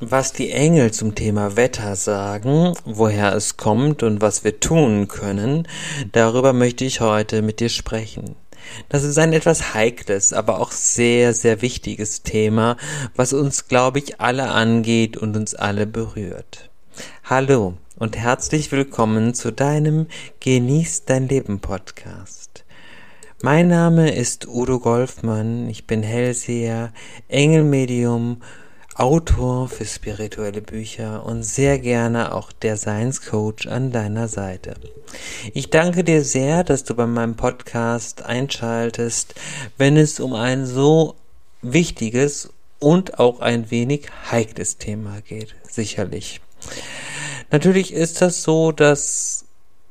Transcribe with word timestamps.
Was 0.00 0.32
die 0.32 0.52
Engel 0.52 0.92
zum 0.92 1.16
Thema 1.16 1.56
Wetter 1.56 1.96
sagen, 1.96 2.72
woher 2.84 3.34
es 3.34 3.56
kommt 3.56 4.04
und 4.04 4.20
was 4.20 4.44
wir 4.44 4.60
tun 4.60 5.08
können, 5.08 5.66
darüber 6.12 6.52
möchte 6.52 6.84
ich 6.84 7.00
heute 7.00 7.42
mit 7.42 7.58
dir 7.58 7.68
sprechen. 7.68 8.36
Das 8.88 9.02
ist 9.02 9.18
ein 9.18 9.32
etwas 9.32 9.74
heikles, 9.74 10.32
aber 10.32 10.60
auch 10.60 10.70
sehr, 10.70 11.34
sehr 11.34 11.62
wichtiges 11.62 12.22
Thema, 12.22 12.76
was 13.16 13.32
uns, 13.32 13.66
glaube 13.66 13.98
ich, 13.98 14.20
alle 14.20 14.50
angeht 14.50 15.16
und 15.16 15.36
uns 15.36 15.56
alle 15.56 15.84
berührt. 15.84 16.70
Hallo 17.24 17.74
und 17.96 18.16
herzlich 18.16 18.70
willkommen 18.70 19.34
zu 19.34 19.50
deinem 19.50 20.06
Genieß 20.38 21.06
dein 21.06 21.26
Leben 21.26 21.58
Podcast. 21.58 22.64
Mein 23.42 23.66
Name 23.66 24.14
ist 24.14 24.46
Udo 24.46 24.78
Golfmann, 24.78 25.68
ich 25.68 25.88
bin 25.88 26.04
Hellseher, 26.04 26.92
Engelmedium 27.26 28.42
Autor 28.98 29.68
für 29.68 29.84
spirituelle 29.84 30.60
Bücher 30.60 31.24
und 31.24 31.44
sehr 31.44 31.78
gerne 31.78 32.34
auch 32.34 32.50
der 32.50 32.76
Science 32.76 33.22
Coach 33.22 33.68
an 33.68 33.92
deiner 33.92 34.26
Seite. 34.26 34.74
Ich 35.54 35.70
danke 35.70 36.02
dir 36.02 36.24
sehr, 36.24 36.64
dass 36.64 36.82
du 36.82 36.96
bei 36.96 37.06
meinem 37.06 37.36
Podcast 37.36 38.24
einschaltest, 38.24 39.36
wenn 39.76 39.96
es 39.96 40.18
um 40.18 40.34
ein 40.34 40.66
so 40.66 41.14
wichtiges 41.62 42.50
und 42.80 43.20
auch 43.20 43.38
ein 43.38 43.70
wenig 43.70 44.08
heikles 44.32 44.78
Thema 44.78 45.20
geht, 45.20 45.54
sicherlich. 45.70 46.40
Natürlich 47.52 47.92
ist 47.92 48.20
das 48.20 48.42
so, 48.42 48.72
dass 48.72 49.37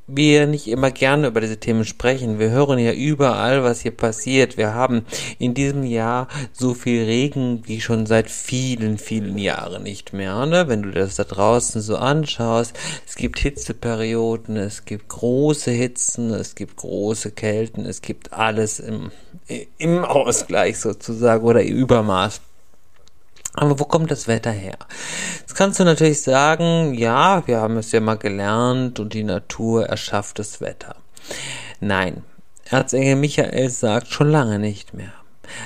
wir 0.08 0.48
nicht 0.48 0.68
immer 0.68 0.90
gerne 0.90 1.28
über 1.28 1.42
diese 1.42 1.58
Themen 1.58 1.84
sprechen. 1.84 2.40
Wir 2.40 2.50
hören 2.50 2.80
ja 2.80 2.94
überall, 2.94 3.64
was 3.64 3.82
hier 3.82 3.92
passiert. 3.92 4.58
Wir 4.58 4.74
haben 4.74 5.06
in 5.38 5.54
diesem 5.54 5.84
Jahr 5.84 6.30
so 6.54 6.74
viel 6.74 7.04
Regen 7.04 7.64
wie 7.66 7.82
schon 7.82 8.06
seit 8.06 8.30
vielen, 8.30 8.98
vielen 8.98 9.38
Jahren 9.38 9.84
nicht 9.84 10.14
mehr. 10.14 10.46
Ne? 10.46 10.70
Wenn 10.70 10.82
du 10.82 10.92
das 10.92 11.16
da 11.16 11.26
draußen 11.26 11.82
so 11.82 11.98
anschaust, 11.98 12.74
es 13.06 13.16
gibt 13.16 13.40
Hitzeperioden, 13.40 14.56
es 14.56 14.86
gibt 14.86 15.10
große 15.10 15.72
Hitzen, 15.72 16.34
es 16.34 16.56
gibt 16.56 16.78
große 16.78 17.32
Kälten, 17.32 17.86
es 17.86 18.02
gibt 18.02 18.32
alles 18.32 18.80
im, 18.80 19.12
im 19.78 20.06
Ausgleich 20.06 20.80
sozusagen 20.80 21.44
oder 21.44 21.62
im 21.62 21.76
Übermaß. 21.76 22.42
Aber 23.58 23.80
wo 23.80 23.86
kommt 23.86 24.12
das 24.12 24.28
Wetter 24.28 24.52
her? 24.52 24.78
Jetzt 25.40 25.56
kannst 25.56 25.80
du 25.80 25.84
natürlich 25.84 26.22
sagen, 26.22 26.94
ja, 26.94 27.42
wir 27.48 27.60
haben 27.60 27.78
es 27.78 27.92
ja 27.92 28.00
mal 28.00 28.18
gelernt 28.18 29.00
und 29.00 29.14
die 29.14 29.24
Natur 29.24 29.88
erschafft 29.88 30.38
das 30.38 30.62
Wetter. 30.62 30.96
Nein, 31.80 32.24
Erzengel 32.70 33.16
Michael 33.16 33.72
sagt 33.72 34.10
schon 34.10 34.30
lange 34.30 34.60
nicht 34.60 34.94
mehr. 34.94 35.12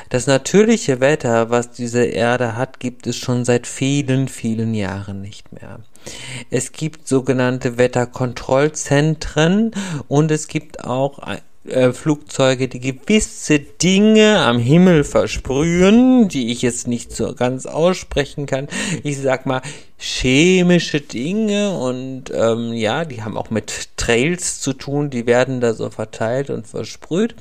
Das 0.07 0.25
natürliche 0.25 1.01
Wetter, 1.01 1.49
was 1.49 1.71
diese 1.71 2.05
Erde 2.05 2.55
hat, 2.55 2.79
gibt 2.79 3.07
es 3.07 3.17
schon 3.17 3.43
seit 3.43 3.67
vielen, 3.67 4.29
vielen 4.29 4.73
Jahren 4.73 5.19
nicht 5.19 5.51
mehr. 5.51 5.79
Es 6.49 6.71
gibt 6.71 7.09
sogenannte 7.09 7.77
Wetterkontrollzentren 7.77 9.71
und 10.07 10.31
es 10.31 10.47
gibt 10.47 10.85
auch 10.85 11.19
äh, 11.65 11.91
Flugzeuge, 11.91 12.67
die 12.67 12.79
gewisse 12.79 13.59
Dinge 13.59 14.39
am 14.39 14.57
Himmel 14.57 15.03
versprühen, 15.03 16.27
die 16.27 16.51
ich 16.51 16.61
jetzt 16.63 16.87
nicht 16.87 17.15
so 17.15 17.35
ganz 17.35 17.65
aussprechen 17.65 18.47
kann. 18.47 18.67
Ich 19.03 19.19
sag 19.19 19.45
mal 19.45 19.61
chemische 19.97 20.99
Dinge 20.99 21.77
und 21.77 22.31
ähm, 22.33 22.73
ja, 22.73 23.05
die 23.05 23.21
haben 23.21 23.37
auch 23.37 23.51
mit 23.51 23.95
Trails 23.95 24.59
zu 24.59 24.73
tun, 24.73 25.11
die 25.11 25.27
werden 25.27 25.61
da 25.61 25.75
so 25.75 25.91
verteilt 25.91 26.49
und 26.49 26.65
versprüht 26.65 27.35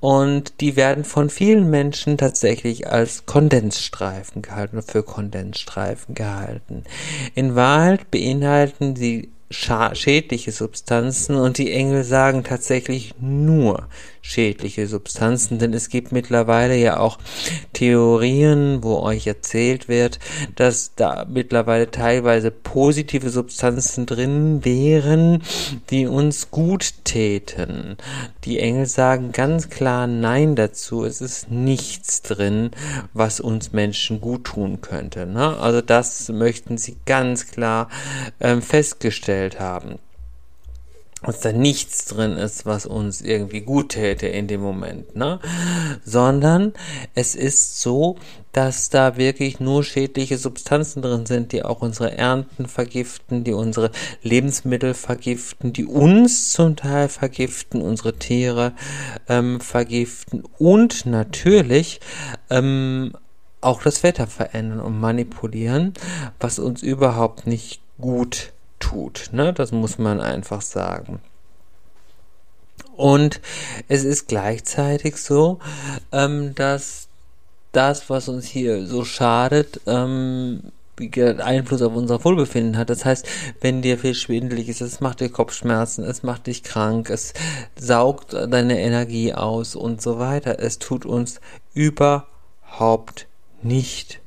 und 0.00 0.60
die 0.60 0.76
werden 0.76 1.04
von 1.04 1.30
vielen 1.30 1.70
Menschen 1.70 2.18
tatsächlich 2.18 2.88
als 2.88 3.24
Kondensstreifen 3.24 4.42
gehalten, 4.42 4.82
für 4.82 5.02
Kondensstreifen 5.02 6.14
gehalten. 6.14 6.84
In 7.34 7.54
Wahrheit 7.54 8.10
beinhalten 8.10 8.94
sie 8.94 9.30
schädliche 9.50 10.52
Substanzen 10.52 11.36
und 11.36 11.56
die 11.56 11.72
Engel 11.72 12.04
sagen 12.04 12.44
tatsächlich 12.44 13.14
nur 13.18 13.88
schädliche 14.20 14.86
Substanzen, 14.86 15.58
denn 15.58 15.72
es 15.72 15.88
gibt 15.88 16.12
mittlerweile 16.12 16.76
ja 16.76 16.98
auch 16.98 17.18
Theorien, 17.72 18.82
wo 18.82 18.98
euch 18.98 19.26
erzählt 19.26 19.88
wird, 19.88 20.18
dass 20.54 20.94
da 20.96 21.26
mittlerweile 21.26 21.90
teilweise 21.90 22.50
positive 22.50 23.30
Substanzen 23.30 24.04
drin 24.04 24.66
wären, 24.66 25.42
die 25.88 26.06
uns 26.06 26.50
gut 26.50 27.04
täten. 27.04 27.96
Die 28.44 28.58
Engel 28.58 28.84
sagen 28.84 29.32
ganz 29.32 29.70
klar 29.70 30.06
Nein 30.06 30.56
dazu. 30.56 31.04
Es 31.04 31.22
ist 31.22 31.50
nichts 31.50 32.20
drin, 32.20 32.72
was 33.14 33.40
uns 33.40 33.72
Menschen 33.72 34.20
gut 34.20 34.44
tun 34.44 34.82
könnte. 34.82 35.24
Ne? 35.24 35.56
Also 35.56 35.80
das 35.80 36.28
möchten 36.28 36.76
sie 36.76 36.98
ganz 37.06 37.46
klar 37.46 37.88
ähm, 38.40 38.60
festgestellt 38.60 39.37
haben 39.58 39.98
dass 41.22 41.40
da 41.40 41.52
nichts 41.52 42.04
drin 42.04 42.36
ist, 42.36 42.64
was 42.64 42.86
uns 42.86 43.20
irgendwie 43.20 43.60
gut 43.60 43.90
täte 43.90 44.28
in 44.28 44.46
dem 44.46 44.60
Moment, 44.60 45.16
ne? 45.16 45.40
Sondern 46.04 46.74
es 47.14 47.34
ist 47.34 47.80
so, 47.80 48.16
dass 48.52 48.88
da 48.88 49.16
wirklich 49.16 49.58
nur 49.58 49.82
schädliche 49.82 50.38
Substanzen 50.38 51.02
drin 51.02 51.26
sind, 51.26 51.50
die 51.50 51.64
auch 51.64 51.82
unsere 51.82 52.16
Ernten 52.16 52.68
vergiften, 52.68 53.42
die 53.42 53.52
unsere 53.52 53.90
Lebensmittel 54.22 54.94
vergiften, 54.94 55.72
die 55.72 55.86
uns 55.86 56.52
zum 56.52 56.76
Teil 56.76 57.08
vergiften, 57.08 57.82
unsere 57.82 58.14
Tiere 58.14 58.72
ähm, 59.28 59.60
vergiften 59.60 60.44
und 60.58 61.04
natürlich 61.04 62.00
ähm, 62.48 63.12
auch 63.60 63.82
das 63.82 64.04
Wetter 64.04 64.28
verändern 64.28 64.80
und 64.80 65.00
manipulieren, 65.00 65.94
was 66.38 66.60
uns 66.60 66.80
überhaupt 66.80 67.48
nicht 67.48 67.80
gut 68.00 68.52
tut. 68.78 69.30
Ne? 69.32 69.52
Das 69.52 69.72
muss 69.72 69.98
man 69.98 70.20
einfach 70.20 70.62
sagen. 70.62 71.20
Und 72.96 73.40
es 73.86 74.04
ist 74.04 74.26
gleichzeitig 74.26 75.16
so, 75.18 75.60
ähm, 76.10 76.54
dass 76.54 77.08
das, 77.72 78.10
was 78.10 78.28
uns 78.28 78.46
hier 78.46 78.86
so 78.86 79.04
schadet, 79.04 79.80
ähm, 79.86 80.72
Einfluss 80.98 81.82
auf 81.82 81.94
unser 81.94 82.24
Wohlbefinden 82.24 82.76
hat. 82.76 82.90
Das 82.90 83.04
heißt, 83.04 83.24
wenn 83.60 83.82
dir 83.82 83.98
viel 83.98 84.14
schwindelig 84.14 84.68
ist, 84.68 84.80
es 84.80 85.00
macht 85.00 85.20
dir 85.20 85.28
Kopfschmerzen, 85.28 86.02
es 86.02 86.24
macht 86.24 86.48
dich 86.48 86.64
krank, 86.64 87.08
es 87.10 87.34
saugt 87.76 88.32
deine 88.32 88.80
Energie 88.80 89.32
aus 89.32 89.76
und 89.76 90.02
so 90.02 90.18
weiter. 90.18 90.58
Es 90.58 90.80
tut 90.80 91.06
uns 91.06 91.40
überhaupt 91.72 93.28
nicht 93.62 94.20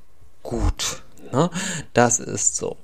gut. 0.43 1.03
Ne? 1.33 1.49
Das 1.93 2.19
ist 2.19 2.55
so. 2.55 2.77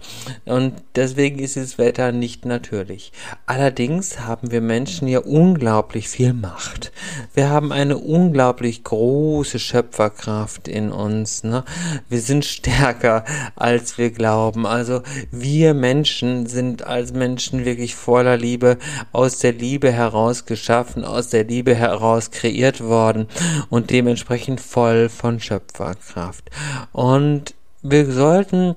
Und 0.45 0.73
deswegen 0.95 1.39
ist 1.39 1.57
das 1.57 1.77
Wetter 1.77 2.11
nicht 2.11 2.45
natürlich. 2.45 3.11
Allerdings 3.45 4.19
haben 4.19 4.51
wir 4.51 4.61
Menschen 4.61 5.07
ja 5.07 5.19
unglaublich 5.19 6.07
viel 6.09 6.33
Macht. 6.33 6.91
Wir 7.33 7.49
haben 7.49 7.71
eine 7.71 7.97
unglaublich 7.97 8.83
große 8.83 9.59
Schöpferkraft 9.59 10.67
in 10.67 10.91
uns. 10.91 11.43
Ne? 11.43 11.63
Wir 12.09 12.21
sind 12.21 12.45
stärker, 12.45 13.25
als 13.55 13.97
wir 13.97 14.11
glauben. 14.11 14.65
Also 14.65 15.01
wir 15.31 15.73
Menschen 15.73 16.47
sind 16.47 16.83
als 16.83 17.13
Menschen 17.13 17.65
wirklich 17.65 17.95
voller 17.95 18.37
Liebe, 18.37 18.77
aus 19.11 19.39
der 19.39 19.53
Liebe 19.53 19.91
heraus 19.91 20.45
geschaffen, 20.45 21.03
aus 21.03 21.29
der 21.29 21.43
Liebe 21.43 21.75
heraus 21.75 22.31
kreiert 22.31 22.81
worden 22.81 23.27
und 23.69 23.89
dementsprechend 23.89 24.61
voll 24.61 25.09
von 25.09 25.39
Schöpferkraft. 25.39 26.49
Und 26.91 27.55
wir 27.81 28.11
sollten 28.11 28.75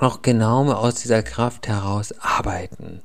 auch 0.00 0.22
genau 0.22 0.70
aus 0.72 0.96
dieser 0.96 1.22
Kraft 1.22 1.68
heraus 1.68 2.14
arbeiten 2.20 3.00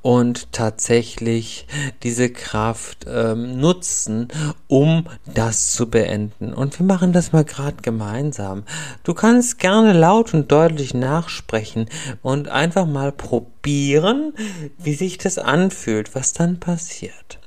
und 0.00 0.52
tatsächlich 0.52 1.66
diese 2.02 2.30
Kraft 2.30 3.06
ähm, 3.06 3.60
nutzen, 3.60 4.28
um 4.66 5.06
das 5.26 5.72
zu 5.72 5.90
beenden. 5.90 6.54
Und 6.54 6.78
wir 6.78 6.86
machen 6.86 7.12
das 7.12 7.32
mal 7.32 7.44
gerade 7.44 7.76
gemeinsam. 7.82 8.64
Du 9.02 9.12
kannst 9.14 9.58
gerne 9.58 9.92
laut 9.92 10.32
und 10.32 10.50
deutlich 10.50 10.94
nachsprechen 10.94 11.88
und 12.22 12.48
einfach 12.48 12.86
mal 12.86 13.12
probieren, 13.12 14.32
wie 14.78 14.94
sich 14.94 15.18
das 15.18 15.38
anfühlt, 15.38 16.14
was 16.14 16.32
dann 16.32 16.58
passiert. 16.58 17.38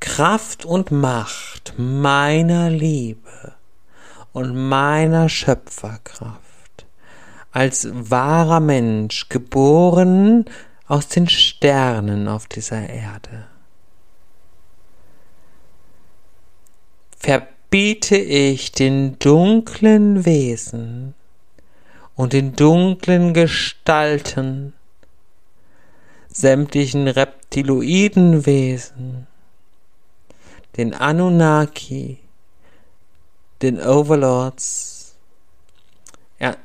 Kraft 0.00 0.64
und 0.64 0.90
Macht 0.90 1.74
meiner 1.78 2.70
Liebe 2.70 3.54
und 4.34 4.68
meiner 4.68 5.30
Schöpferkraft. 5.30 6.84
Als 7.52 7.88
wahrer 7.90 8.60
Mensch, 8.60 9.30
geboren 9.30 10.44
aus 10.86 11.08
den 11.08 11.26
Sternen 11.28 12.28
auf 12.28 12.46
dieser 12.48 12.90
Erde. 12.90 13.46
Verbiete 17.16 18.16
ich 18.16 18.72
den 18.72 19.18
dunklen 19.20 20.26
Wesen 20.26 21.14
und 22.16 22.34
den 22.34 22.56
dunklen 22.56 23.32
Gestalten, 23.34 24.72
sämtlichen 26.28 27.06
Reptiloidenwesen, 27.06 29.28
den 30.76 30.92
Anunnaki, 30.92 32.18
den 33.62 33.80
Overlords, 33.80 35.16
ja, 36.38 36.56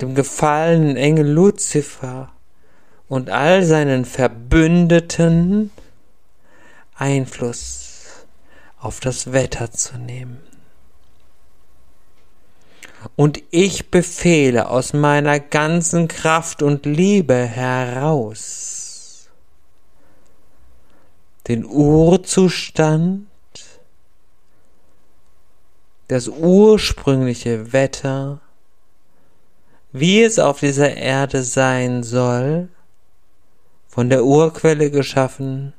dem 0.00 0.14
gefallenen 0.14 0.96
Engel 0.96 1.28
Luzifer 1.28 2.32
und 3.08 3.30
all 3.30 3.62
seinen 3.64 4.04
Verbündeten 4.04 5.70
Einfluss 6.94 8.26
auf 8.78 9.00
das 9.00 9.32
Wetter 9.32 9.70
zu 9.70 9.98
nehmen. 9.98 10.40
Und 13.16 13.42
ich 13.50 13.90
befehle 13.90 14.68
aus 14.68 14.92
meiner 14.92 15.40
ganzen 15.40 16.08
Kraft 16.08 16.62
und 16.62 16.84
Liebe 16.84 17.34
heraus 17.34 18.80
den 21.48 21.64
Urzustand, 21.64 23.26
das 26.10 26.26
ursprüngliche 26.26 27.72
Wetter, 27.72 28.40
wie 29.92 30.22
es 30.22 30.40
auf 30.40 30.58
dieser 30.58 30.96
Erde 30.96 31.44
sein 31.44 32.02
soll, 32.02 32.68
von 33.86 34.10
der 34.10 34.24
Urquelle 34.24 34.90
geschaffen, 34.90 35.72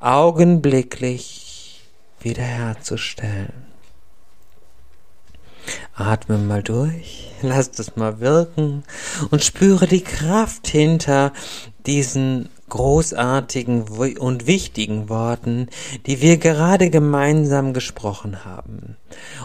augenblicklich 0.00 1.82
wiederherzustellen. 2.18 3.66
Atme 5.94 6.38
mal 6.38 6.64
durch, 6.64 7.30
lass 7.42 7.70
das 7.70 7.94
mal 7.94 8.18
wirken 8.18 8.82
und 9.30 9.44
spüre 9.44 9.86
die 9.86 10.02
Kraft 10.02 10.66
hinter 10.66 11.32
diesen 11.86 12.48
großartigen 12.70 13.82
und 14.18 14.46
wichtigen 14.46 15.08
Worten, 15.10 15.68
die 16.06 16.22
wir 16.22 16.38
gerade 16.38 16.88
gemeinsam 16.88 17.74
gesprochen 17.74 18.44
haben. 18.44 18.96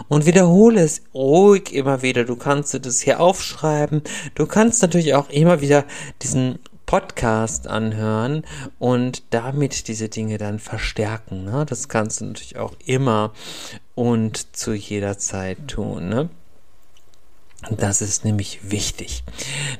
Und 0.08 0.24
wiederhole 0.24 0.80
es 0.80 1.02
ruhig 1.12 1.74
immer 1.74 2.02
wieder. 2.02 2.24
Du 2.24 2.36
kannst 2.36 2.72
das 2.86 3.00
hier 3.00 3.20
aufschreiben. 3.20 4.02
Du 4.34 4.46
kannst 4.46 4.80
natürlich 4.80 5.14
auch 5.14 5.28
immer 5.28 5.60
wieder 5.60 5.84
diesen 6.22 6.58
Podcast 6.86 7.66
anhören 7.66 8.44
und 8.78 9.24
damit 9.30 9.88
diese 9.88 10.08
Dinge 10.08 10.38
dann 10.38 10.60
verstärken. 10.60 11.44
Ne? 11.44 11.66
Das 11.68 11.88
kannst 11.88 12.20
du 12.20 12.26
natürlich 12.26 12.56
auch 12.56 12.74
immer 12.86 13.32
und 13.96 14.56
zu 14.56 14.72
jeder 14.72 15.18
Zeit 15.18 15.66
tun. 15.66 16.08
Ne? 16.08 16.30
Das 17.70 18.00
ist 18.00 18.24
nämlich 18.24 18.70
wichtig, 18.70 19.24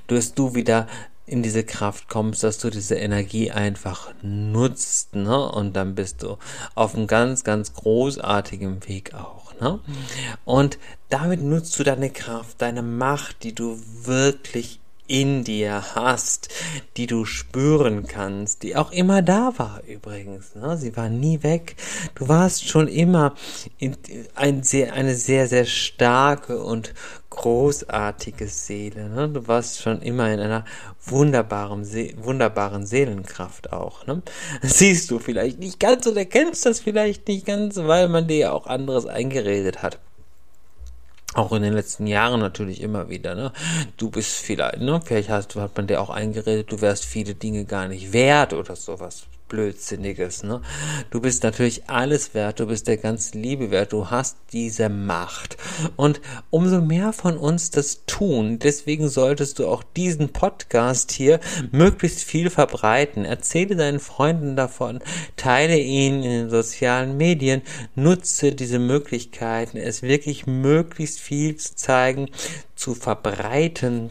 dass 0.09 0.35
du 0.35 0.55
wieder 0.55 0.89
in 1.27 1.43
diese 1.43 1.65
Kraft 1.65 2.09
kommst, 2.09 2.45
dass 2.45 2.59
du 2.59 2.71
diese 2.71 2.95
Energie 2.95 3.51
einfach 3.51 4.15
nutzt, 4.23 5.15
ne? 5.17 5.51
Und 5.51 5.75
dann 5.75 5.95
bist 5.95 6.23
du 6.23 6.39
auf 6.75 6.95
einem 6.95 7.09
ganz, 7.09 7.43
ganz 7.43 7.75
großartigen 7.75 8.87
Weg 8.89 9.15
auch, 9.15 9.59
ne? 9.61 9.81
Und 10.45 10.79
damit 11.09 11.43
nutzt 11.43 11.79
du 11.79 11.85
deine 11.85 12.11
Kraft, 12.11 12.63
deine 12.63 12.83
Macht, 12.83 13.43
die 13.43 13.55
du 13.55 13.81
wirklich 14.03 14.81
in 15.09 15.45
dir 15.45 15.95
hast, 15.95 16.49
die 16.97 17.07
du 17.07 17.25
spüren 17.25 18.07
kannst, 18.07 18.63
die 18.63 18.77
auch 18.77 18.93
immer 18.93 19.23
da 19.23 19.53
war 19.57 19.83
übrigens. 19.87 20.55
Ne? 20.55 20.77
Sie 20.77 20.97
war 20.97 21.09
nie 21.09 21.43
weg. 21.43 21.77
Du 22.15 22.29
warst 22.29 22.69
schon 22.69 22.89
immer 22.89 23.35
in, 23.79 23.97
ein 24.35 24.63
sehr, 24.63 24.93
eine 24.93 25.15
sehr, 25.15 25.49
sehr 25.49 25.65
starke 25.65 26.63
und 26.63 26.95
großartige 27.31 28.49
Seele. 28.49 29.09
Ne? 29.09 29.29
Du 29.29 29.47
warst 29.47 29.83
schon 29.83 30.01
immer 30.03 30.33
in 30.33 30.41
einer 30.41 30.65
wunderbaren, 31.05 31.85
See 31.85 32.17
wunderbaren 32.19 32.87
Seelenkraft 32.87 33.73
auch. 33.73 34.07
Ne? 34.07 34.23
siehst 34.63 35.11
du 35.11 35.19
vielleicht 35.19 35.59
nicht 35.59 35.79
ganz 35.79 36.07
oder 36.07 36.25
kennst 36.25 36.67
das 36.67 36.81
vielleicht 36.81 37.29
nicht 37.29 37.47
ganz, 37.47 37.77
weil 37.77 38.09
man 38.09 38.27
dir 38.27 38.37
ja 38.37 38.53
auch 38.53 38.67
anderes 38.67 39.07
eingeredet 39.07 39.83
hat 39.83 39.99
auch 41.37 41.53
in 41.53 41.63
den 41.63 41.75
letzten 41.75 42.07
Jahren 42.07 42.41
natürlich 42.41 42.81
immer 42.81 43.09
wieder, 43.09 43.35
ne? 43.35 43.53
Du 43.97 44.11
bist 44.11 44.37
vielleicht, 44.37 44.79
ne? 44.79 45.01
Vielleicht 45.05 45.29
hast, 45.29 45.55
hat 45.57 45.77
man 45.77 45.87
dir 45.87 46.01
auch 46.01 46.11
eingeredet, 46.11 46.73
du 46.73 46.81
wärst 46.81 47.05
viele 47.05 47.35
Dinge 47.35 47.65
gar 47.65 47.89
nicht 47.89 48.13
wert 48.13 48.53
oder 48.53 48.77
sowas. 48.77 49.27
Blödsinniges, 49.49 50.43
ne? 50.43 50.61
Du 51.11 51.21
bist 51.21 51.43
natürlich 51.43 51.89
alles 51.89 52.35
wert, 52.35 52.61
du 52.61 52.67
bist 52.67 52.87
der 52.89 52.97
ganzen 52.97 53.43
Liebe 53.43 53.71
wert, 53.71 53.93
du 53.93 54.11
hast 54.11 54.37
diese 54.53 54.89
Macht. 54.89 55.57
Und 55.97 56.21
umso 56.51 56.81
mehr 56.81 57.13
von 57.13 57.37
uns 57.37 57.71
das 57.71 58.05
tun, 58.07 58.59
deswegen 58.59 59.09
solltest 59.09 59.59
du 59.59 59.69
auch 59.69 59.83
diesen 59.83 60.31
Podcast 60.31 61.13
hier 61.13 61.41
möglichst 61.71 62.23
viel 62.25 62.51
verbreiten. 62.51 63.25
Erzähle 63.25 63.77
deinen 63.77 64.01
Freunden 64.01 64.57
davon, 64.57 65.01
teile 65.37 65.79
ihn 65.79 66.23
in 66.23 66.31
den 66.31 66.51
sozialen 66.51 67.17
Medien, 67.17 67.63
nutze 67.95 68.53
diese 68.53 68.79
Möglichkeiten, 68.79 69.77
es 69.77 70.03
wirklich 70.03 70.47
möglichst 70.47 71.21
viel 71.21 71.57
zu 71.57 71.77
zeigen, 71.77 72.29
zu 72.75 72.95
verbreiten 72.95 74.11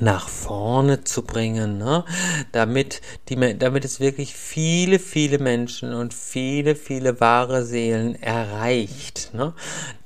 nach 0.00 0.28
vorne 0.28 1.04
zu 1.04 1.22
bringen, 1.22 1.78
ne? 1.78 2.04
damit, 2.52 3.00
die, 3.28 3.58
damit 3.58 3.84
es 3.84 4.00
wirklich 4.00 4.34
viele, 4.34 4.98
viele 4.98 5.38
Menschen 5.38 5.94
und 5.94 6.14
viele, 6.14 6.74
viele 6.74 7.20
wahre 7.20 7.64
Seelen 7.64 8.14
erreicht. 8.20 9.30
Ne? 9.34 9.54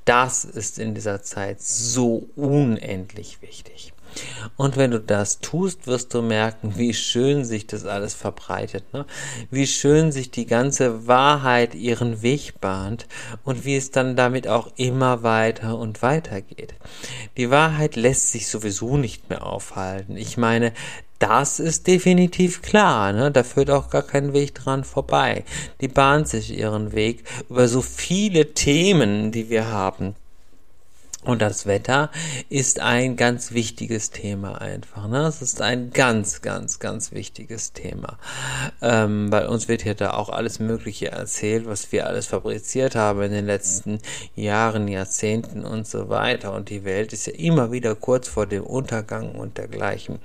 Das 0.04 0.44
ist 0.44 0.78
in 0.78 0.94
dieser 0.94 1.22
Zeit 1.22 1.62
so 1.62 2.28
unendlich 2.36 3.40
wichtig. 3.40 3.93
Und 4.56 4.76
wenn 4.76 4.92
du 4.92 5.00
das 5.00 5.40
tust, 5.40 5.86
wirst 5.86 6.14
du 6.14 6.22
merken, 6.22 6.74
wie 6.76 6.94
schön 6.94 7.44
sich 7.44 7.66
das 7.66 7.84
alles 7.84 8.14
verbreitet, 8.14 8.92
ne? 8.92 9.04
wie 9.50 9.66
schön 9.66 10.12
sich 10.12 10.30
die 10.30 10.46
ganze 10.46 11.06
Wahrheit 11.06 11.74
ihren 11.74 12.22
Weg 12.22 12.60
bahnt 12.60 13.06
und 13.42 13.64
wie 13.64 13.76
es 13.76 13.90
dann 13.90 14.16
damit 14.16 14.46
auch 14.48 14.70
immer 14.76 15.22
weiter 15.22 15.78
und 15.78 16.02
weiter 16.02 16.40
geht. 16.40 16.74
Die 17.36 17.50
Wahrheit 17.50 17.96
lässt 17.96 18.30
sich 18.30 18.48
sowieso 18.48 18.96
nicht 18.96 19.28
mehr 19.28 19.44
aufhalten. 19.44 20.16
Ich 20.16 20.36
meine, 20.36 20.72
das 21.18 21.58
ist 21.58 21.86
definitiv 21.86 22.60
klar, 22.60 23.12
ne? 23.12 23.30
Da 23.30 23.44
führt 23.44 23.70
auch 23.70 23.88
gar 23.88 24.02
kein 24.02 24.32
Weg 24.32 24.54
dran 24.54 24.84
vorbei. 24.84 25.44
Die 25.80 25.88
bahnt 25.88 26.28
sich 26.28 26.56
ihren 26.56 26.92
Weg 26.92 27.24
über 27.48 27.68
so 27.68 27.80
viele 27.80 28.52
Themen, 28.52 29.32
die 29.32 29.48
wir 29.48 29.68
haben. 29.68 30.16
Und 31.24 31.40
das 31.40 31.64
Wetter 31.64 32.10
ist 32.50 32.80
ein 32.80 33.16
ganz 33.16 33.52
wichtiges 33.52 34.10
Thema 34.10 34.60
einfach. 34.60 35.08
Ne? 35.08 35.26
Es 35.26 35.40
ist 35.40 35.62
ein 35.62 35.90
ganz, 35.90 36.42
ganz, 36.42 36.78
ganz 36.80 37.12
wichtiges 37.12 37.72
Thema. 37.72 38.18
Ähm, 38.86 39.32
weil 39.32 39.46
uns 39.46 39.66
wird 39.66 39.80
hier 39.80 39.94
da 39.94 40.12
auch 40.12 40.28
alles 40.28 40.58
Mögliche 40.58 41.10
erzählt, 41.10 41.66
was 41.66 41.90
wir 41.90 42.06
alles 42.06 42.26
fabriziert 42.26 42.94
haben 42.96 43.22
in 43.22 43.32
den 43.32 43.46
letzten 43.46 43.98
Jahren, 44.36 44.88
Jahrzehnten 44.88 45.64
und 45.64 45.86
so 45.86 46.10
weiter. 46.10 46.52
Und 46.52 46.68
die 46.68 46.84
Welt 46.84 47.14
ist 47.14 47.26
ja 47.26 47.32
immer 47.32 47.72
wieder 47.72 47.94
kurz 47.94 48.28
vor 48.28 48.46
dem 48.46 48.62
Untergang 48.62 49.36
und 49.36 49.56
dergleichen. 49.56 50.18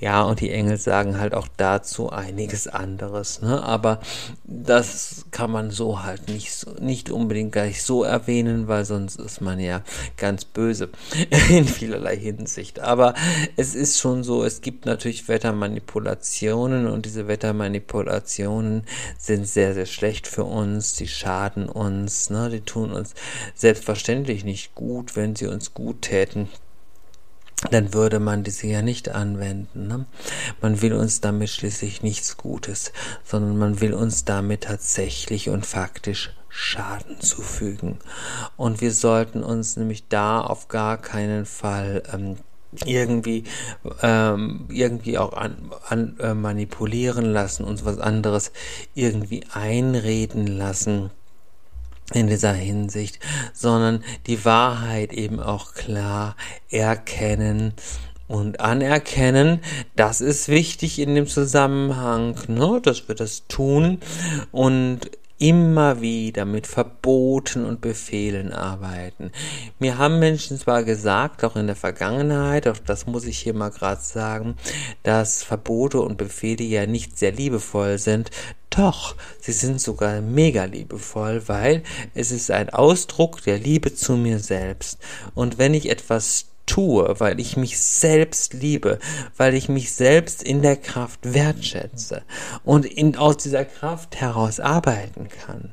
Ja, 0.00 0.22
und 0.22 0.40
die 0.40 0.50
Engel 0.50 0.76
sagen 0.76 1.20
halt 1.20 1.34
auch 1.34 1.46
dazu 1.56 2.10
einiges 2.10 2.66
anderes. 2.66 3.40
Ne? 3.42 3.62
Aber 3.62 4.00
das 4.42 5.26
kann 5.30 5.52
man 5.52 5.70
so 5.70 6.02
halt 6.02 6.28
nicht, 6.28 6.66
nicht 6.80 7.12
unbedingt 7.12 7.52
gleich 7.52 7.84
so 7.84 8.02
erwähnen, 8.02 8.66
weil 8.66 8.84
sonst 8.84 9.20
ist 9.20 9.40
man 9.40 9.60
ja 9.60 9.82
ganz 10.16 10.44
böse 10.44 10.88
in 11.48 11.68
vielerlei 11.68 12.16
Hinsicht. 12.16 12.80
Aber 12.80 13.14
es 13.56 13.76
ist 13.76 14.00
schon 14.00 14.24
so, 14.24 14.42
es 14.42 14.62
gibt 14.62 14.84
natürlich 14.84 15.28
Wettermanipulationen 15.28 16.88
und 16.88 17.06
diese 17.06 17.28
Wettermanipulationen 17.28 17.83
sind 19.18 19.46
sehr, 19.46 19.74
sehr 19.74 19.86
schlecht 19.86 20.26
für 20.26 20.44
uns, 20.44 20.94
die 20.94 21.08
schaden 21.08 21.68
uns, 21.68 22.30
ne? 22.30 22.50
die 22.50 22.60
tun 22.60 22.92
uns 22.92 23.14
selbstverständlich 23.54 24.44
nicht 24.44 24.74
gut, 24.74 25.16
wenn 25.16 25.36
sie 25.36 25.46
uns 25.46 25.74
gut 25.74 26.02
täten 26.02 26.48
dann 27.70 27.94
würde 27.94 28.20
man 28.20 28.42
diese 28.42 28.66
ja 28.66 28.82
nicht 28.82 29.08
anwenden. 29.08 29.86
Ne? 29.88 30.06
Man 30.60 30.82
will 30.82 30.92
uns 30.92 31.20
damit 31.20 31.50
schließlich 31.50 32.02
nichts 32.02 32.36
Gutes, 32.36 32.92
sondern 33.24 33.56
man 33.56 33.80
will 33.80 33.94
uns 33.94 34.24
damit 34.24 34.64
tatsächlich 34.64 35.48
und 35.48 35.64
faktisch 35.64 36.34
Schaden 36.48 37.20
zufügen. 37.20 37.98
Und 38.56 38.80
wir 38.80 38.92
sollten 38.92 39.42
uns 39.42 39.76
nämlich 39.76 40.08
da 40.08 40.40
auf 40.40 40.68
gar 40.68 40.98
keinen 40.98 41.46
Fall 41.46 42.04
ähm, 42.12 42.36
irgendwie 42.84 43.44
ähm, 44.02 44.66
irgendwie 44.70 45.18
auch 45.18 45.32
an, 45.32 45.56
an 45.88 46.16
äh, 46.20 46.34
manipulieren 46.34 47.26
lassen, 47.32 47.64
uns 47.64 47.84
was 47.84 47.98
anderes 47.98 48.52
irgendwie 48.94 49.44
einreden 49.52 50.46
lassen 50.46 51.10
in 52.12 52.26
dieser 52.26 52.52
Hinsicht, 52.52 53.18
sondern 53.52 54.04
die 54.26 54.44
Wahrheit 54.44 55.12
eben 55.12 55.40
auch 55.40 55.74
klar 55.74 56.36
erkennen 56.70 57.72
und 58.28 58.60
anerkennen. 58.60 59.60
Das 59.96 60.20
ist 60.20 60.48
wichtig 60.48 60.98
in 60.98 61.14
dem 61.14 61.26
Zusammenhang, 61.26 62.36
ne, 62.48 62.80
dass 62.82 63.08
wir 63.08 63.14
das 63.14 63.46
tun 63.48 64.00
und 64.52 65.10
immer 65.38 66.00
wieder 66.00 66.44
mit 66.44 66.66
Verboten 66.66 67.64
und 67.64 67.80
Befehlen 67.80 68.52
arbeiten. 68.52 69.32
Mir 69.78 69.98
haben 69.98 70.18
Menschen 70.18 70.58
zwar 70.58 70.84
gesagt, 70.84 71.44
auch 71.44 71.56
in 71.56 71.66
der 71.66 71.76
Vergangenheit, 71.76 72.68
auch 72.68 72.78
das 72.78 73.06
muss 73.06 73.24
ich 73.24 73.38
hier 73.38 73.54
mal 73.54 73.70
gerade 73.70 74.00
sagen, 74.00 74.56
dass 75.02 75.42
Verbote 75.42 76.00
und 76.00 76.16
Befehle 76.16 76.64
ja 76.64 76.86
nicht 76.86 77.18
sehr 77.18 77.32
liebevoll 77.32 77.98
sind. 77.98 78.30
Doch, 78.70 79.16
sie 79.40 79.52
sind 79.52 79.80
sogar 79.80 80.20
mega 80.20 80.64
liebevoll, 80.64 81.42
weil 81.46 81.82
es 82.14 82.30
ist 82.30 82.50
ein 82.50 82.70
Ausdruck 82.70 83.42
der 83.42 83.58
Liebe 83.58 83.94
zu 83.94 84.16
mir 84.16 84.38
selbst. 84.38 84.98
Und 85.34 85.58
wenn 85.58 85.74
ich 85.74 85.90
etwas 85.90 86.46
tue, 86.66 87.18
weil 87.18 87.40
ich 87.40 87.56
mich 87.56 87.80
selbst 87.80 88.54
liebe, 88.54 88.98
weil 89.36 89.54
ich 89.54 89.68
mich 89.68 89.92
selbst 89.92 90.42
in 90.42 90.62
der 90.62 90.76
Kraft 90.76 91.20
wertschätze 91.22 92.22
und 92.64 92.86
in, 92.86 93.16
aus 93.16 93.36
dieser 93.38 93.64
Kraft 93.64 94.16
heraus 94.16 94.60
arbeiten 94.60 95.28
kann, 95.28 95.72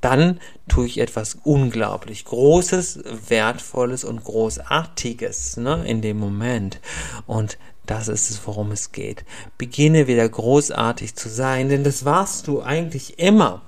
dann 0.00 0.40
tue 0.68 0.86
ich 0.86 0.98
etwas 0.98 1.38
unglaublich 1.42 2.24
Großes, 2.24 3.00
Wertvolles 3.28 4.04
und 4.04 4.22
Großartiges 4.22 5.56
ne, 5.56 5.84
in 5.86 6.02
dem 6.02 6.18
Moment. 6.18 6.80
Und 7.26 7.58
das 7.86 8.08
ist 8.08 8.30
es, 8.30 8.46
worum 8.46 8.70
es 8.70 8.92
geht. 8.92 9.24
Beginne 9.56 10.06
wieder 10.06 10.28
großartig 10.28 11.16
zu 11.16 11.28
sein, 11.28 11.68
denn 11.68 11.84
das 11.84 12.04
warst 12.04 12.46
du 12.46 12.62
eigentlich 12.62 13.18
immer. 13.18 13.62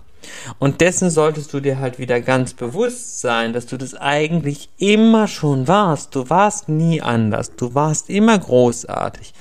Und 0.59 0.81
dessen 0.81 1.11
solltest 1.11 1.53
du 1.53 1.61
dir 1.61 1.79
halt 1.79 1.99
wieder 1.99 2.21
ganz 2.21 2.55
bewusst 2.55 3.21
sein, 3.21 3.53
dass 3.53 3.67
du 3.67 3.77
das 3.77 3.95
eigentlich 3.95 4.69
immer 4.79 5.29
schon 5.29 5.69
warst. 5.69 6.15
Du 6.15 6.31
warst 6.31 6.69
nie 6.69 7.03
anders. 7.03 7.55
Du 7.57 7.75
warst 7.75 8.11
immer 8.11 8.39
großartig 8.39 9.33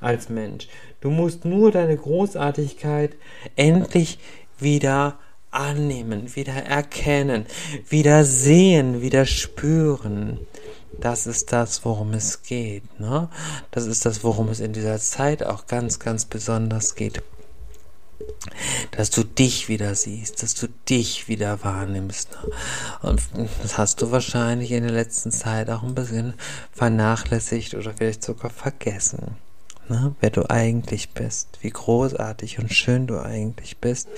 als 0.00 0.28
Mensch. 0.28 0.68
Du 1.00 1.10
musst 1.10 1.44
nur 1.44 1.70
deine 1.70 1.96
Großartigkeit 1.96 3.14
endlich 3.56 4.18
wieder 4.58 5.18
annehmen, 5.50 6.34
wieder 6.34 6.54
erkennen, 6.54 7.46
wieder 7.88 8.24
sehen, 8.24 9.00
wieder 9.00 9.24
spüren. 9.24 10.40
Das 11.00 11.26
ist 11.28 11.52
das, 11.52 11.84
worum 11.84 12.12
es 12.12 12.42
geht. 12.42 12.98
Ne? 12.98 13.28
Das 13.70 13.86
ist 13.86 14.04
das, 14.04 14.24
worum 14.24 14.48
es 14.48 14.58
in 14.60 14.72
dieser 14.72 14.98
Zeit 14.98 15.44
auch 15.44 15.66
ganz, 15.66 16.00
ganz 16.00 16.24
besonders 16.24 16.96
geht 16.96 17.22
dass 18.92 19.10
du 19.10 19.24
dich 19.24 19.68
wieder 19.68 19.94
siehst, 19.94 20.42
dass 20.42 20.54
du 20.54 20.68
dich 20.88 21.28
wieder 21.28 21.62
wahrnimmst. 21.62 22.38
Und 23.02 23.20
das 23.62 23.78
hast 23.78 24.02
du 24.02 24.10
wahrscheinlich 24.10 24.72
in 24.72 24.84
der 24.84 24.92
letzten 24.92 25.30
Zeit 25.30 25.70
auch 25.70 25.82
ein 25.82 25.94
bisschen 25.94 26.34
vernachlässigt 26.72 27.74
oder 27.74 27.92
vielleicht 27.94 28.24
sogar 28.24 28.50
vergessen. 28.50 29.36
Ne, 29.90 30.14
wer 30.20 30.28
du 30.28 30.50
eigentlich 30.50 31.10
bist, 31.10 31.58
wie 31.62 31.70
großartig 31.70 32.58
und 32.58 32.70
schön 32.70 33.06
du 33.06 33.18
eigentlich 33.18 33.78
bist, 33.78 34.08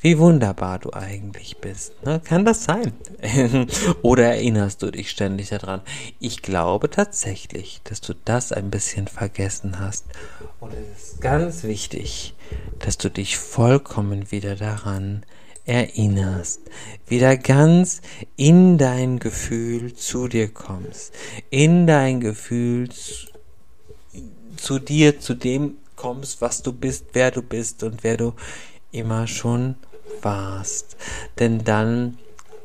wie 0.00 0.18
wunderbar 0.18 0.80
du 0.80 0.92
eigentlich 0.92 1.58
bist. 1.58 1.94
Ne, 2.04 2.18
kann 2.18 2.44
das 2.44 2.64
sein? 2.64 2.92
Oder 4.02 4.34
erinnerst 4.34 4.82
du 4.82 4.90
dich 4.90 5.10
ständig 5.10 5.50
daran? 5.50 5.80
Ich 6.18 6.42
glaube 6.42 6.90
tatsächlich, 6.90 7.80
dass 7.84 8.00
du 8.00 8.14
das 8.24 8.50
ein 8.50 8.70
bisschen 8.70 9.06
vergessen 9.06 9.78
hast. 9.78 10.06
Und 10.58 10.72
es 10.72 11.12
ist 11.12 11.20
ganz 11.20 11.62
wichtig, 11.62 12.34
dass 12.80 12.98
du 12.98 13.08
dich 13.08 13.38
vollkommen 13.38 14.32
wieder 14.32 14.56
daran 14.56 15.24
erinnerst, 15.64 16.62
wieder 17.06 17.36
ganz 17.36 18.00
in 18.34 18.76
dein 18.76 19.20
Gefühl 19.20 19.94
zu 19.94 20.26
dir 20.26 20.48
kommst, 20.48 21.14
in 21.50 21.86
dein 21.86 22.20
Gefühl 22.20 22.88
zu 22.90 23.31
zu 24.62 24.78
dir, 24.78 25.18
zu 25.18 25.34
dem 25.34 25.76
kommst, 25.96 26.40
was 26.40 26.62
du 26.62 26.72
bist, 26.72 27.06
wer 27.12 27.30
du 27.30 27.42
bist 27.42 27.82
und 27.82 28.04
wer 28.04 28.16
du 28.16 28.34
immer 28.92 29.26
schon 29.26 29.74
warst. 30.22 30.96
Denn 31.38 31.64
dann 31.64 32.18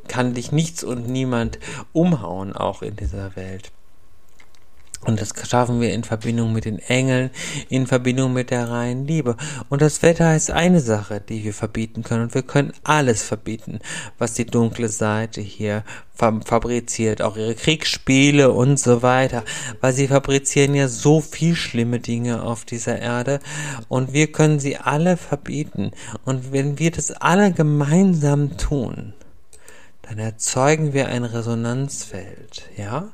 kann 0.08 0.34
dich 0.34 0.52
nichts 0.52 0.84
und 0.84 1.10
niemand 1.10 1.60
umhauen, 1.94 2.54
auch 2.54 2.82
in 2.82 2.96
dieser 2.96 3.36
Welt. 3.36 3.72
Und 5.06 5.22
das 5.22 5.32
schaffen 5.48 5.80
wir 5.80 5.94
in 5.94 6.04
Verbindung 6.04 6.54
mit 6.54 6.66
den 6.66 6.80
Engeln, 6.80 7.30
in 7.70 7.88
Verbindung 7.88 8.34
mit 8.34 8.52
der 8.52 8.70
reinen 8.70 9.06
Liebe. 9.06 9.38
Und 9.70 9.82
das 9.82 10.02
Wetter 10.02 10.36
ist 10.36 10.52
eine 10.52 10.80
Sache, 10.80 11.22
die 11.22 11.44
wir 11.44 11.54
verbieten 11.54 12.04
können. 12.04 12.24
Und 12.24 12.34
wir 12.34 12.42
können 12.42 12.74
alles 12.84 13.24
verbieten, 13.24 13.80
was 14.18 14.34
die 14.34 14.46
dunkle 14.46 14.90
Seite 14.90 15.42
hier 15.42 15.84
fabriziert. 16.14 17.22
Auch 17.22 17.38
ihre 17.38 17.56
Kriegsspiele 17.56 18.52
und 18.52 18.80
so 18.80 19.02
weiter. 19.02 19.44
Weil 19.82 19.94
sie 19.94 20.08
fabrizieren 20.08 20.76
ja 20.76 20.88
so 20.88 21.22
viel 21.22 21.56
schlimme 21.56 22.00
Dinge 22.00 22.44
auf 22.44 22.66
dieser 22.66 23.00
Erde. 23.00 23.40
Und 23.88 24.14
wir 24.14 24.32
können 24.32 24.60
sie 24.60 24.78
alle 24.78 25.16
verbieten. 25.16 25.92
Und 26.26 26.52
wenn 26.52 26.80
wir 26.80 26.92
das 26.92 27.12
alle 27.12 27.52
gemeinsam 27.52 28.58
tun, 28.58 29.14
dann 30.08 30.20
erzeugen 30.20 30.94
wir 30.94 31.08
ein 31.08 31.26
Resonanzfeld, 31.26 32.70
ja, 32.78 33.12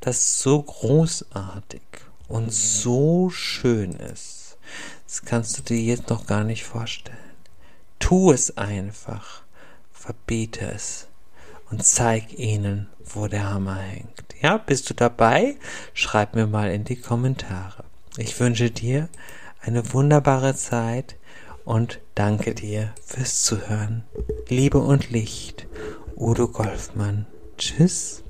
das 0.00 0.40
so 0.40 0.62
großartig 0.62 1.82
und 2.28 2.52
so 2.52 3.30
schön 3.30 3.92
ist. 3.92 4.56
Das 5.06 5.22
kannst 5.22 5.58
du 5.58 5.62
dir 5.62 5.80
jetzt 5.80 6.08
noch 6.08 6.26
gar 6.26 6.44
nicht 6.44 6.64
vorstellen. 6.64 7.16
Tu 7.98 8.30
es 8.30 8.56
einfach, 8.56 9.42
verbiete 9.90 10.66
es 10.66 11.08
und 11.70 11.84
zeig 11.84 12.38
ihnen, 12.38 12.88
wo 13.04 13.26
der 13.26 13.50
Hammer 13.50 13.76
hängt. 13.76 14.24
Ja, 14.40 14.56
bist 14.58 14.88
du 14.88 14.94
dabei? 14.94 15.56
Schreib 15.94 16.36
mir 16.36 16.46
mal 16.46 16.70
in 16.70 16.84
die 16.84 17.00
Kommentare. 17.00 17.84
Ich 18.18 18.38
wünsche 18.38 18.70
dir 18.70 19.08
eine 19.60 19.92
wunderbare 19.92 20.54
Zeit 20.54 21.16
und 21.64 21.98
danke 22.14 22.54
dir 22.54 22.94
fürs 23.04 23.42
Zuhören. 23.42 24.04
Liebe 24.48 24.78
und 24.78 25.10
Licht 25.10 25.66
Udo 26.18 26.48
Golfmann. 26.48 27.26
Tschüss. 27.58 28.24